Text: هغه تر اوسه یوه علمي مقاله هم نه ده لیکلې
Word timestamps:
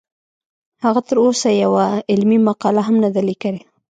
هغه 0.85 1.01
تر 1.07 1.17
اوسه 1.25 1.49
یوه 1.63 1.85
علمي 2.11 2.39
مقاله 2.49 2.81
هم 2.87 2.95
نه 3.03 3.09
ده 3.13 3.21
لیکلې 3.29 3.61